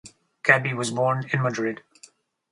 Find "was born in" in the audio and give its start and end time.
0.75-1.43